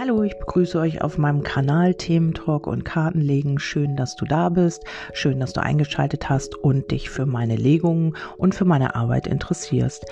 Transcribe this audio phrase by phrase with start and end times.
[0.00, 3.58] Hallo, ich begrüße euch auf meinem Kanal Thementalk und Kartenlegen.
[3.58, 4.84] Schön, dass du da bist.
[5.12, 10.06] Schön, dass du eingeschaltet hast und dich für meine Legungen und für meine Arbeit interessierst.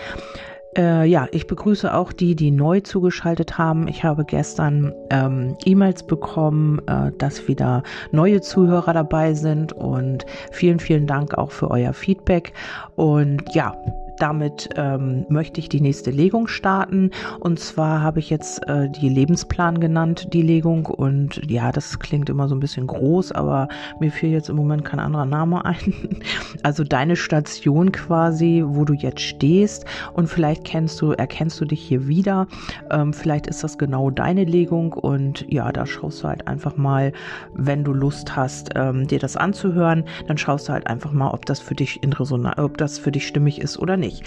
[0.76, 3.86] Äh, ja, ich begrüße auch die, die neu zugeschaltet haben.
[3.86, 10.80] Ich habe gestern ähm, E-Mails bekommen, äh, dass wieder neue Zuhörer dabei sind und vielen,
[10.80, 12.52] vielen Dank auch für euer Feedback.
[12.96, 13.76] Und ja,
[14.18, 17.10] damit ähm, möchte ich die nächste Legung starten.
[17.40, 20.86] Und zwar habe ich jetzt äh, die Lebensplan genannt, die Legung.
[20.86, 23.68] Und ja, das klingt immer so ein bisschen groß, aber
[24.00, 25.76] mir fiel jetzt im Moment kein anderer Name ein.
[26.62, 29.84] Also deine Station quasi, wo du jetzt stehst.
[30.14, 32.46] Und vielleicht kennst du, erkennst du dich hier wieder.
[32.90, 34.92] Ähm, vielleicht ist das genau deine Legung.
[34.92, 37.12] Und ja, da schaust du halt einfach mal,
[37.54, 41.46] wenn du Lust hast, ähm, dir das anzuhören, dann schaust du halt einfach mal, ob
[41.46, 44.22] das für dich in Resonanz, ob das für dich stimmig ist oder nicht nicht.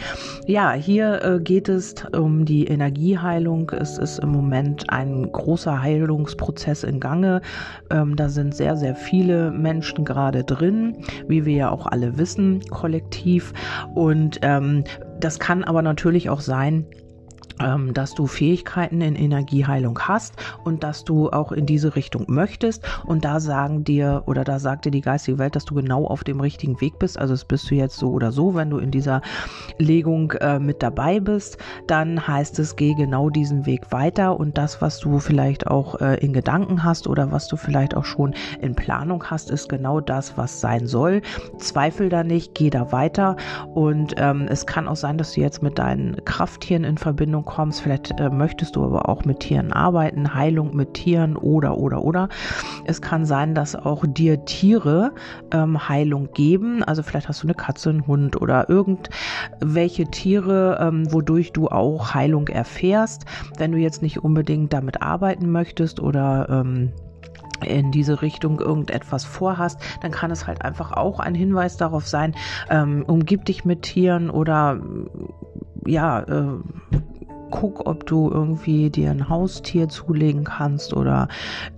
[0.46, 3.72] Ja, hier äh, geht es um die Energieheilung.
[3.72, 7.42] Es ist im Moment ein großer Heilungsprozess in Gange.
[7.90, 12.62] Ähm, da sind sehr, sehr viele Menschen gerade drin, wie wir ja auch alle wissen,
[12.70, 13.54] kollektiv.
[13.96, 14.84] Und ähm,
[15.20, 16.86] das kann aber natürlich auch sein,
[17.94, 22.84] dass du Fähigkeiten in Energieheilung hast und dass du auch in diese Richtung möchtest.
[23.06, 26.24] Und da sagen dir oder da sagt dir die geistige Welt, dass du genau auf
[26.24, 27.18] dem richtigen Weg bist.
[27.18, 29.22] Also es bist du jetzt so oder so, wenn du in dieser
[29.78, 34.82] Legung äh, mit dabei bist, dann heißt es, geh genau diesen Weg weiter und das,
[34.82, 38.76] was du vielleicht auch äh, in Gedanken hast oder was du vielleicht auch schon in
[38.76, 41.22] Planung hast, ist genau das, was sein soll.
[41.58, 43.36] Zweifel da nicht, geh da weiter
[43.74, 47.82] und ähm, es kann auch sein, dass du jetzt mit deinen Krafttieren in Verbindung kommst.
[47.82, 52.30] Vielleicht äh, möchtest du aber auch mit Tieren arbeiten, Heilung mit Tieren oder, oder, oder.
[52.86, 55.14] Es kann sein, dass auch dir Tiere
[55.52, 56.84] ähm, Heilung geben.
[56.84, 62.14] Also vielleicht hast du eine Katze, einen Hund oder irgendwelche Tiere, ähm, wodurch du auch
[62.14, 63.26] Heilung erfährst.
[63.58, 66.92] Wenn du jetzt nicht unbedingt damit arbeiten möchtest oder ähm,
[67.66, 72.36] in diese Richtung irgendetwas vorhast, dann kann es halt einfach auch ein Hinweis darauf sein,
[72.70, 74.80] ähm, umgib dich mit Tieren oder
[75.86, 76.60] ja, äh,
[77.52, 81.28] guck, ob du irgendwie dir ein Haustier zulegen kannst oder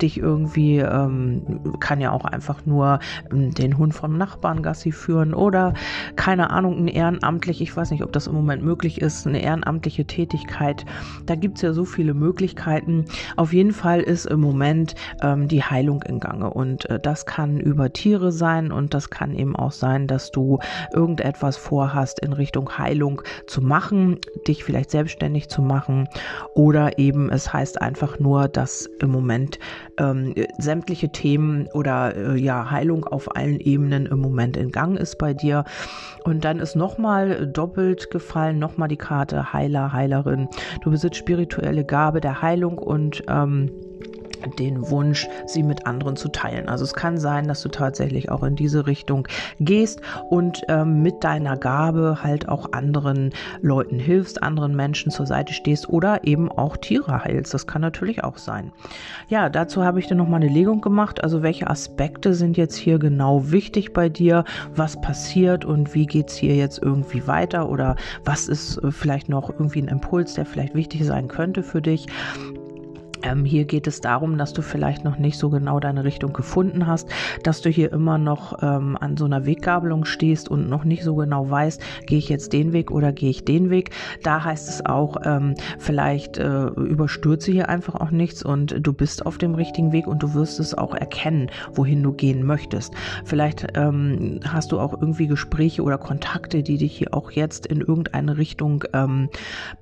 [0.02, 3.00] dich irgendwie, ähm, kann ja auch einfach nur
[3.32, 5.74] ähm, den Hund vom Nachbarn Gassi führen oder
[6.16, 10.06] keine Ahnung, ein ehrenamtlich, ich weiß nicht, ob das im Moment möglich ist, eine ehrenamtliche
[10.06, 10.86] Tätigkeit.
[11.26, 13.06] Da gibt es ja so viele Möglichkeiten.
[13.36, 17.60] Auf jeden Fall ist im Moment ähm, die Heilung in Gange und äh, das kann
[17.60, 20.60] über Tiere sein und das kann eben auch sein, dass du
[20.94, 26.08] irgendetwas vorhast in Richtung Heilung zu machen, dich vielleicht selbstständig zu machen.
[26.56, 29.60] Oder eben es heißt einfach nur, dass im Moment
[29.98, 35.18] ähm, sämtliche Themen oder äh, ja Heilung auf allen Ebenen im Moment in Gang ist
[35.18, 35.64] bei dir.
[36.24, 40.48] Und dann ist nochmal doppelt gefallen, nochmal die Karte Heiler, Heilerin.
[40.84, 43.72] Du besitzt spirituelle Gabe der Heilung und ähm,
[44.60, 46.70] den Wunsch, sie mit anderen zu teilen.
[46.70, 49.28] Also es kann sein, dass du tatsächlich auch in diese Richtung
[49.60, 53.32] gehst und ähm, mit deiner Gabe halt auch anderen
[53.62, 57.54] Leuten hilfst, anderen Menschen zur Seite stehst oder eben auch Tiere heilst.
[57.54, 58.72] Das kann natürlich auch sein.
[59.28, 61.24] Ja, dazu habe ich dann nochmal eine Legung gemacht.
[61.24, 64.44] Also welche Aspekte sind jetzt hier genau wichtig bei dir?
[64.76, 67.70] Was passiert und wie geht es hier jetzt irgendwie weiter?
[67.70, 71.82] Oder was ist äh, vielleicht noch irgendwie ein Impuls, der vielleicht wichtig sein könnte für
[71.82, 72.08] dich?
[73.24, 76.88] Ähm, hier geht es darum, dass du vielleicht noch nicht so genau deine Richtung gefunden
[76.88, 77.10] hast,
[77.44, 81.16] dass du hier immer noch ähm, an so einer Weggabelung stehst und noch nicht so
[81.16, 83.92] genau weißt, gehe ich jetzt den Weg oder gehe ich den Weg.
[84.24, 89.26] Da heißt es auch, ähm, vielleicht äh, überstürze hier einfach auch nichts und du bist
[89.26, 92.94] auf dem richtigen Weg und du wirst es auch erkennen, wohin du gehen möchtest.
[93.26, 97.82] Vielleicht ähm, hast du auch irgendwie Gespräche oder Kontakte, die dich hier auch jetzt in
[97.82, 99.30] irgendeine Richtung ähm,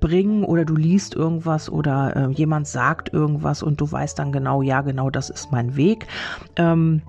[0.00, 4.32] bringen oder du liest irgendwas oder äh, jemand sagt irgendwas irgendwas und du weißt dann
[4.32, 6.06] genau, ja, genau, das ist mein Weg.
[6.56, 7.02] Ähm,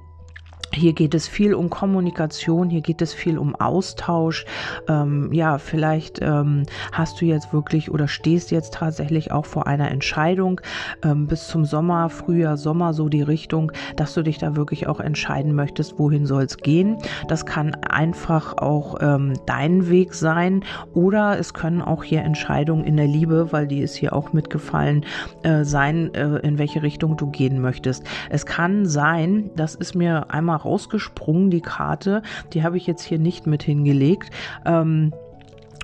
[0.73, 4.45] hier geht es viel um Kommunikation, hier geht es viel um Austausch.
[4.87, 9.91] Ähm, ja, vielleicht ähm, hast du jetzt wirklich oder stehst jetzt tatsächlich auch vor einer
[9.91, 10.61] Entscheidung
[11.03, 14.99] ähm, bis zum Sommer, Frühjahr, Sommer so die Richtung, dass du dich da wirklich auch
[14.99, 16.97] entscheiden möchtest, wohin soll es gehen.
[17.27, 20.63] Das kann einfach auch ähm, dein Weg sein
[20.93, 25.05] oder es können auch hier Entscheidungen in der Liebe, weil die ist hier auch mitgefallen,
[25.43, 28.03] äh, sein, äh, in welche Richtung du gehen möchtest.
[28.29, 32.21] Es kann sein, das ist mir einmal rausgesprungen, die Karte.
[32.53, 34.31] Die habe ich jetzt hier nicht mit hingelegt.
[34.65, 35.13] Ähm,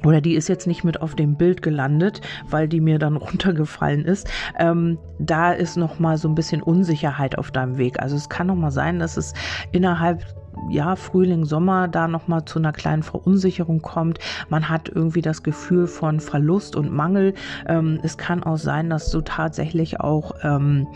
[0.06, 4.06] oder die ist jetzt nicht mit auf dem Bild gelandet, weil die mir dann runtergefallen
[4.06, 4.30] ist.
[4.58, 8.00] Ähm, da ist noch mal so ein bisschen Unsicherheit auf deinem Weg.
[8.00, 9.34] Also es kann noch mal sein, dass es
[9.72, 10.24] innerhalb
[10.70, 14.20] ja, Frühling, Sommer da nochmal zu einer kleinen Verunsicherung kommt.
[14.50, 17.34] Man hat irgendwie das Gefühl von Verlust und Mangel.
[17.68, 20.88] Ähm, es kann auch sein, dass du tatsächlich auch, ähm,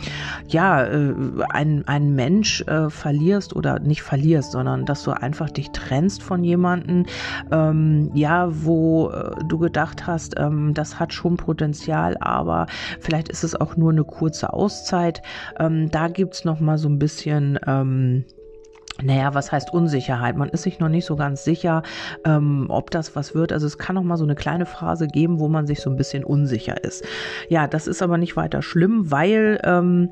[0.47, 1.13] ja, äh,
[1.49, 6.43] ein, ein Mensch äh, verlierst oder nicht verlierst, sondern dass du einfach dich trennst von
[6.43, 7.05] jemandem,
[7.51, 12.67] ähm, ja, wo äh, du gedacht hast, ähm, das hat schon Potenzial, aber
[12.99, 15.21] vielleicht ist es auch nur eine kurze Auszeit.
[15.59, 18.25] Ähm, da gibt's noch mal so ein bisschen ähm,
[19.03, 20.35] naja, was heißt Unsicherheit?
[20.37, 21.83] Man ist sich noch nicht so ganz sicher,
[22.25, 23.51] ähm, ob das was wird.
[23.51, 25.95] Also es kann noch mal so eine kleine Phase geben, wo man sich so ein
[25.95, 27.03] bisschen unsicher ist.
[27.49, 30.11] Ja, das ist aber nicht weiter schlimm, weil ähm,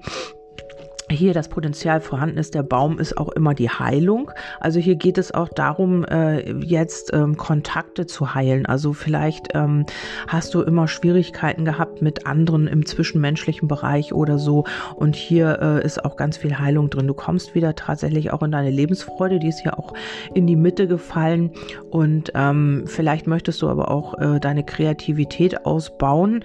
[1.12, 4.32] hier das Potenzial vorhanden ist, der Baum ist auch immer die Heilung.
[4.60, 8.66] Also hier geht es auch darum, äh, jetzt ähm, Kontakte zu heilen.
[8.66, 9.86] Also vielleicht ähm,
[10.28, 14.66] hast du immer Schwierigkeiten gehabt mit anderen im zwischenmenschlichen Bereich oder so.
[14.96, 17.08] Und hier äh, ist auch ganz viel Heilung drin.
[17.08, 19.94] Du kommst wieder tatsächlich auch in deine Lebensfreude, die ist hier auch
[20.34, 21.52] in die Mitte gefallen.
[21.90, 26.44] Und ähm, vielleicht möchtest du aber auch äh, deine Kreativität ausbauen.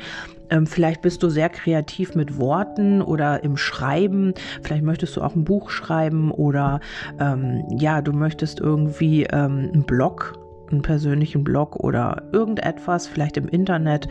[0.50, 4.34] Ähm, vielleicht bist du sehr kreativ mit Worten oder im Schreiben.
[4.62, 6.80] Vielleicht möchtest du auch ein Buch schreiben oder
[7.18, 10.38] ähm, ja, du möchtest irgendwie ähm, einen Blog,
[10.70, 14.08] einen persönlichen Blog oder irgendetwas, vielleicht im Internet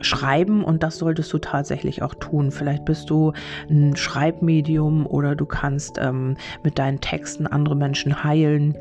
[0.00, 2.50] schreiben und das solltest du tatsächlich auch tun.
[2.50, 3.32] Vielleicht bist du
[3.70, 8.76] ein Schreibmedium oder du kannst ähm, mit deinen Texten andere Menschen heilen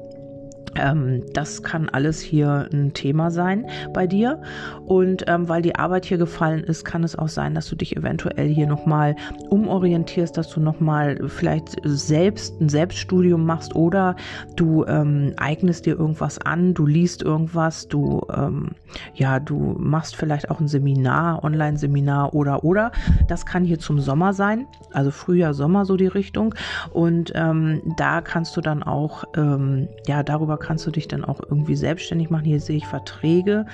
[0.75, 4.41] ähm, das kann alles hier ein Thema sein bei dir.
[4.85, 7.95] Und ähm, weil die Arbeit hier gefallen ist, kann es auch sein, dass du dich
[7.95, 9.15] eventuell hier nochmal
[9.49, 14.15] umorientierst, dass du nochmal vielleicht selbst ein Selbststudium machst oder
[14.55, 18.71] du ähm, eignest dir irgendwas an, du liest irgendwas, du, ähm,
[19.15, 22.91] ja, du machst vielleicht auch ein Seminar, Online-Seminar oder, oder.
[23.27, 26.55] Das kann hier zum Sommer sein, also Frühjahr, Sommer so die Richtung.
[26.91, 31.41] Und ähm, da kannst du dann auch, ähm, ja, darüber kannst du dich dann auch
[31.41, 32.45] irgendwie selbstständig machen.
[32.45, 33.65] Hier sehe ich Verträge.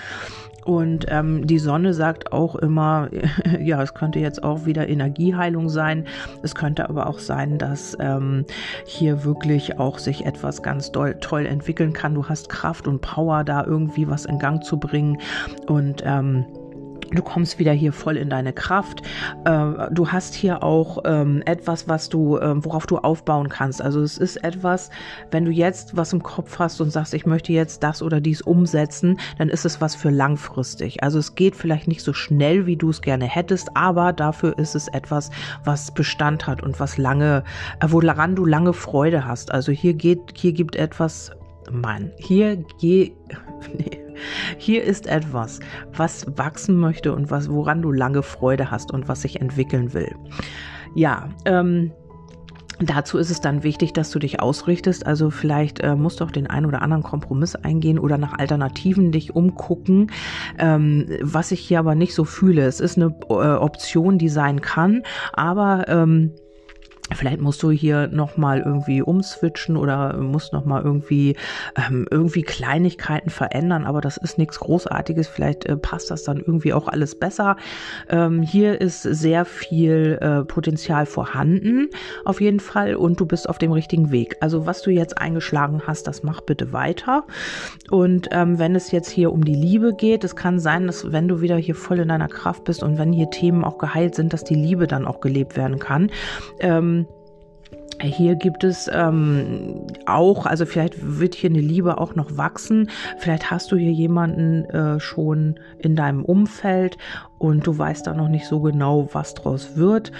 [0.65, 3.09] Und ähm, die Sonne sagt auch immer,
[3.59, 6.05] ja, es könnte jetzt auch wieder Energieheilung sein.
[6.43, 8.45] Es könnte aber auch sein, dass ähm,
[8.85, 12.13] hier wirklich auch sich etwas ganz doll, toll entwickeln kann.
[12.13, 15.17] Du hast Kraft und Power, da irgendwie was in Gang zu bringen.
[15.67, 16.45] Und ähm,
[17.11, 19.01] Du kommst wieder hier voll in deine Kraft.
[19.45, 23.81] Äh, du hast hier auch ähm, etwas, was du, äh, worauf du aufbauen kannst.
[23.81, 24.91] Also es ist etwas,
[25.31, 28.41] wenn du jetzt was im Kopf hast und sagst, ich möchte jetzt das oder dies
[28.41, 31.01] umsetzen, dann ist es was für langfristig.
[31.01, 34.75] Also es geht vielleicht nicht so schnell, wie du es gerne hättest, aber dafür ist
[34.75, 35.31] es etwas,
[35.63, 37.43] was Bestand hat und was lange,
[37.79, 39.51] äh, woran du lange Freude hast.
[39.51, 41.31] Also hier geht, hier gibt etwas,
[41.71, 43.13] Mann, hier geht,
[43.77, 44.08] nee
[44.57, 45.59] hier ist etwas,
[45.93, 50.15] was wachsen möchte und was, woran du lange Freude hast und was sich entwickeln will.
[50.95, 51.91] Ja, ähm,
[52.81, 55.05] Dazu ist es dann wichtig, dass du dich ausrichtest.
[55.05, 59.11] Also vielleicht äh, musst du auch den einen oder anderen Kompromiss eingehen oder nach Alternativen
[59.11, 60.11] dich umgucken.
[60.57, 64.61] Ähm, was ich hier aber nicht so fühle, es ist eine äh, Option, die sein
[64.61, 66.31] kann, aber ähm,
[67.13, 71.35] Vielleicht musst du hier nochmal irgendwie umswitchen oder musst nochmal irgendwie,
[71.75, 75.27] ähm, irgendwie Kleinigkeiten verändern, aber das ist nichts Großartiges.
[75.27, 77.57] Vielleicht äh, passt das dann irgendwie auch alles besser.
[78.09, 81.89] Ähm, hier ist sehr viel äh, Potenzial vorhanden,
[82.25, 84.37] auf jeden Fall, und du bist auf dem richtigen Weg.
[84.39, 87.25] Also was du jetzt eingeschlagen hast, das mach bitte weiter.
[87.89, 91.27] Und ähm, wenn es jetzt hier um die Liebe geht, es kann sein, dass wenn
[91.27, 94.33] du wieder hier voll in deiner Kraft bist und wenn hier Themen auch geheilt sind,
[94.33, 96.11] dass die Liebe dann auch gelebt werden kann.
[96.59, 96.98] Ähm,
[98.01, 102.89] hier gibt es ähm, auch, also vielleicht wird hier eine Liebe auch noch wachsen.
[103.17, 106.97] Vielleicht hast du hier jemanden äh, schon in deinem Umfeld
[107.37, 110.11] und du weißt da noch nicht so genau, was draus wird.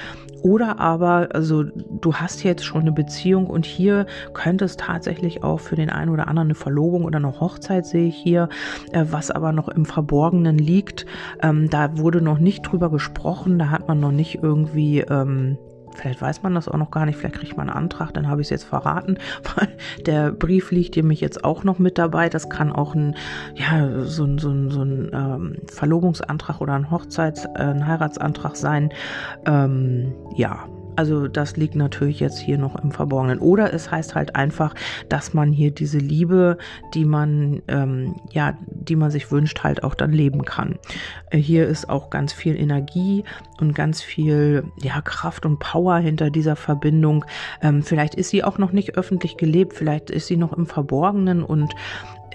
[0.41, 5.59] Oder aber, also du hast jetzt schon eine Beziehung und hier könnte es tatsächlich auch
[5.59, 8.49] für den einen oder anderen eine Verlobung oder eine Hochzeit sehe ich hier,
[8.91, 11.05] äh, was aber noch im Verborgenen liegt.
[11.41, 15.57] Ähm, da wurde noch nicht drüber gesprochen, da hat man noch nicht irgendwie ähm,
[15.99, 18.41] Vielleicht weiß man das auch noch gar nicht, vielleicht kriegt man einen Antrag, dann habe
[18.41, 19.17] ich es jetzt verraten,
[19.55, 19.67] weil
[20.05, 22.29] der Brief liegt nämlich jetzt auch noch mit dabei.
[22.29, 23.15] Das kann auch ein,
[23.55, 28.55] ja, so ein, so ein, so ein ähm, Verlobungsantrag oder ein Hochzeits-, äh, ein Heiratsantrag
[28.55, 28.91] sein.
[29.45, 30.65] Ähm, ja,
[30.99, 33.39] also das liegt natürlich jetzt hier noch im Verborgenen.
[33.39, 34.75] Oder es heißt halt einfach,
[35.07, 36.57] dass man hier diese Liebe,
[36.93, 40.77] die man, ähm, ja, die man sich wünscht, halt auch dann leben kann.
[41.29, 43.23] Äh, hier ist auch ganz viel Energie
[43.61, 47.23] und ganz viel, ja, Kraft und Power hinter dieser Verbindung.
[47.61, 51.43] Ähm, vielleicht ist sie auch noch nicht öffentlich gelebt, vielleicht ist sie noch im Verborgenen
[51.43, 51.73] und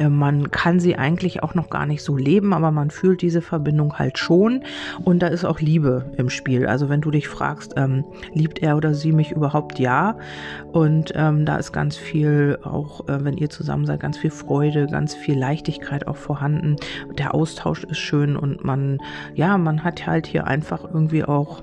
[0.09, 3.99] man kann sie eigentlich auch noch gar nicht so leben, aber man fühlt diese Verbindung
[3.99, 4.63] halt schon
[5.05, 6.67] und da ist auch Liebe im Spiel.
[6.67, 9.79] Also wenn du dich fragst, ähm, liebt er oder sie mich überhaupt?
[9.79, 10.17] Ja.
[10.73, 14.87] Und ähm, da ist ganz viel, auch äh, wenn ihr zusammen seid, ganz viel Freude,
[14.87, 16.77] ganz viel Leichtigkeit auch vorhanden.
[17.19, 18.99] Der Austausch ist schön und man,
[19.35, 21.63] ja, man hat halt hier einfach irgendwie auch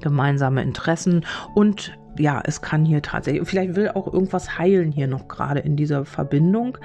[0.00, 1.24] gemeinsame Interessen
[1.54, 5.76] und ja, es kann hier tatsächlich, vielleicht will auch irgendwas heilen hier noch gerade in
[5.76, 6.78] dieser Verbindung.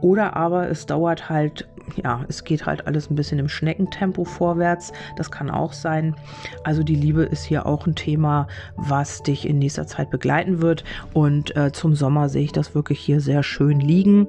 [0.00, 1.68] Oder aber es dauert halt,
[2.02, 4.92] ja, es geht halt alles ein bisschen im Schneckentempo vorwärts.
[5.16, 6.14] Das kann auch sein.
[6.64, 10.84] Also die Liebe ist hier auch ein Thema, was dich in nächster Zeit begleiten wird.
[11.12, 14.26] Und äh, zum Sommer sehe ich das wirklich hier sehr schön liegen.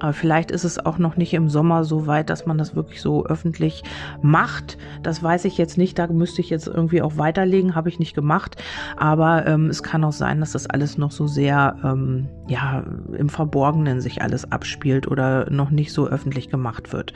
[0.00, 3.00] Aber vielleicht ist es auch noch nicht im Sommer so weit, dass man das wirklich
[3.00, 3.82] so öffentlich
[4.22, 4.78] macht.
[5.02, 5.98] Das weiß ich jetzt nicht.
[5.98, 7.74] Da müsste ich jetzt irgendwie auch weiterlegen.
[7.74, 8.56] Habe ich nicht gemacht.
[8.96, 12.84] Aber ähm, es kann auch sein, dass das alles noch so sehr ähm, ja
[13.16, 17.12] im Verborgenen sich alles abspielt oder noch nicht so öffentlich gemacht wird.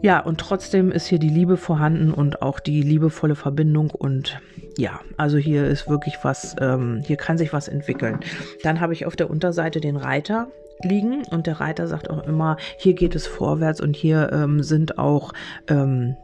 [0.00, 4.40] Ja, und trotzdem ist hier die Liebe vorhanden und auch die liebevolle Verbindung und
[4.76, 8.20] ja, also hier ist wirklich was, ähm, hier kann sich was entwickeln.
[8.62, 10.48] Dann habe ich auf der Unterseite den Reiter
[10.82, 11.24] liegen.
[11.30, 15.32] Und der Reiter sagt auch immer, hier geht es vorwärts und hier ähm, sind auch
[15.68, 16.16] ähm,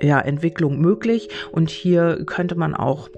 [0.00, 1.28] ja, Entwicklung möglich.
[1.52, 3.08] Und hier könnte man auch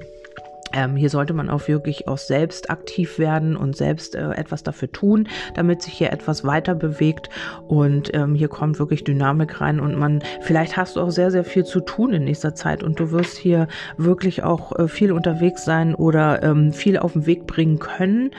[0.73, 4.91] ähm, hier sollte man auch wirklich auch selbst aktiv werden und selbst äh, etwas dafür
[4.93, 7.29] tun, damit sich hier etwas weiter bewegt.
[7.67, 11.45] Und ähm, hier kommt wirklich Dynamik rein und man, vielleicht hast du auch sehr, sehr
[11.45, 15.65] viel zu tun in nächster Zeit und du wirst hier wirklich auch äh, viel unterwegs
[15.65, 18.31] sein oder ähm, viel auf den Weg bringen können,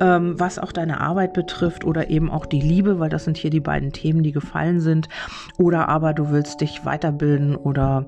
[0.00, 3.50] ähm, was auch deine Arbeit betrifft oder eben auch die Liebe, weil das sind hier
[3.50, 5.08] die beiden Themen, die gefallen sind.
[5.58, 8.06] Oder aber du willst dich weiterbilden oder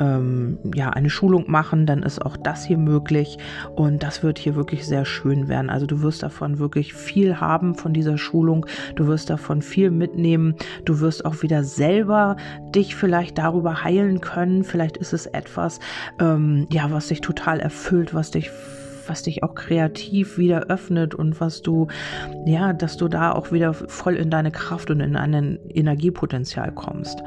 [0.00, 3.38] ähm, ja, eine Schulung machen, dann ist auch das hier möglich möglich.
[3.74, 5.68] Und das wird hier wirklich sehr schön werden.
[5.70, 8.66] Also du wirst davon wirklich viel haben von dieser Schulung.
[8.96, 10.54] Du wirst davon viel mitnehmen.
[10.84, 12.36] Du wirst auch wieder selber
[12.74, 14.64] dich vielleicht darüber heilen können.
[14.64, 15.80] Vielleicht ist es etwas,
[16.18, 18.50] ähm, ja, was dich total erfüllt, was dich
[19.08, 21.88] was dich auch kreativ wieder öffnet und was du,
[22.46, 27.22] ja, dass du da auch wieder voll in deine Kraft und in ein Energiepotenzial kommst.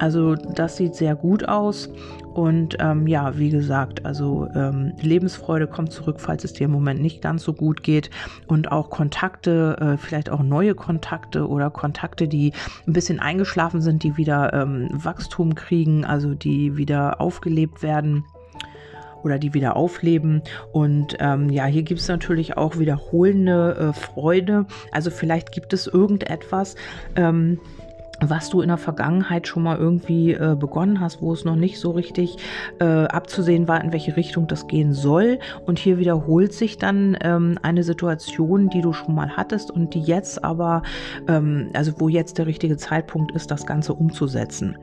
[0.00, 1.90] Also das sieht sehr gut aus.
[2.32, 7.02] Und ähm, ja, wie gesagt, also ähm, Lebensfreude kommt zurück, falls es dir im Moment
[7.02, 8.08] nicht ganz so gut geht.
[8.46, 12.52] Und auch Kontakte, äh, vielleicht auch neue Kontakte oder Kontakte, die
[12.86, 18.24] ein bisschen eingeschlafen sind, die wieder ähm, Wachstum kriegen, also die wieder aufgelebt werden
[19.22, 20.42] oder die wieder aufleben.
[20.72, 24.66] Und ähm, ja, hier gibt es natürlich auch wiederholende äh, Freude.
[24.92, 26.76] Also vielleicht gibt es irgendetwas,
[27.16, 27.60] ähm,
[28.20, 31.80] was du in der Vergangenheit schon mal irgendwie äh, begonnen hast, wo es noch nicht
[31.80, 32.36] so richtig
[32.78, 35.38] äh, abzusehen war, in welche Richtung das gehen soll.
[35.66, 40.00] Und hier wiederholt sich dann ähm, eine Situation, die du schon mal hattest und die
[40.00, 40.82] jetzt aber,
[41.28, 44.76] ähm, also wo jetzt der richtige Zeitpunkt ist, das Ganze umzusetzen.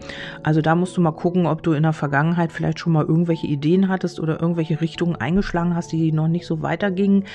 [0.44, 3.48] Also da musst du mal gucken, ob du in der Vergangenheit vielleicht schon mal irgendwelche
[3.48, 7.26] Ideen hattest oder irgendwelche Richtungen eingeschlagen hast, die noch nicht so weitergingen,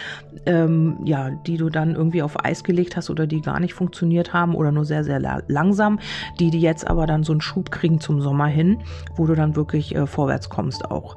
[0.46, 4.32] ähm, ja, die du dann irgendwie auf Eis gelegt hast oder die gar nicht funktioniert
[4.32, 5.98] haben oder nur sehr, sehr langsam langsam,
[6.38, 8.78] die die jetzt aber dann so einen Schub kriegen zum Sommer hin,
[9.16, 11.16] wo du dann wirklich äh, vorwärts kommst auch.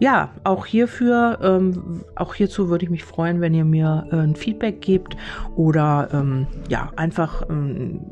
[0.00, 4.36] Ja, auch hierfür, ähm, auch hierzu würde ich mich freuen, wenn ihr mir äh, ein
[4.36, 5.16] Feedback gebt
[5.56, 8.02] oder ähm, ja, einfach ähm,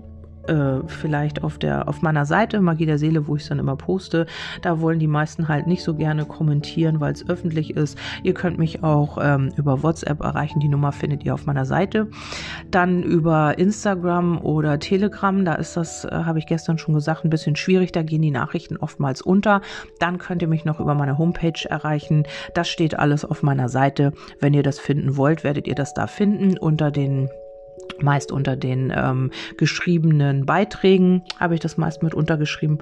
[0.48, 3.76] äh, vielleicht auf der auf meiner Seite Magie der Seele, wo ich es dann immer
[3.76, 4.26] poste.
[4.62, 7.98] Da wollen die meisten halt nicht so gerne kommentieren, weil es öffentlich ist.
[8.22, 10.60] Ihr könnt mich auch ähm, über WhatsApp erreichen.
[10.60, 12.08] Die Nummer findet ihr auf meiner Seite.
[12.70, 15.44] Dann über Instagram oder Telegram.
[15.44, 17.92] Da ist das, äh, habe ich gestern schon gesagt, ein bisschen schwierig.
[17.92, 19.60] Da gehen die Nachrichten oftmals unter.
[19.98, 22.24] Dann könnt ihr mich noch über meine Homepage erreichen.
[22.54, 24.12] Das steht alles auf meiner Seite.
[24.40, 27.28] Wenn ihr das finden wollt, werdet ihr das da finden unter den
[28.00, 32.78] meist unter den ähm, geschriebenen Beiträgen habe ich das meist mit untergeschrieben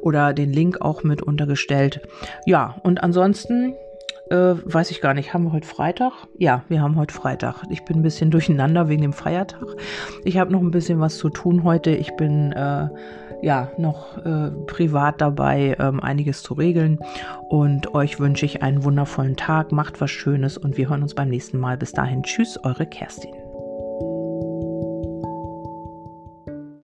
[0.00, 2.00] oder den Link auch mit untergestellt.
[2.46, 3.74] Ja, und ansonsten
[4.30, 6.12] äh, weiß ich gar nicht, haben wir heute Freitag?
[6.38, 7.64] Ja, wir haben heute Freitag.
[7.68, 9.76] Ich bin ein bisschen durcheinander wegen dem Feiertag.
[10.24, 11.90] Ich habe noch ein bisschen was zu tun heute.
[11.90, 12.88] Ich bin äh,
[13.42, 17.00] ja noch äh, privat dabei, ähm, einiges zu regeln.
[17.48, 19.72] Und euch wünsche ich einen wundervollen Tag.
[19.72, 21.76] Macht was Schönes und wir hören uns beim nächsten Mal.
[21.76, 23.39] Bis dahin, tschüss, eure Kerstin.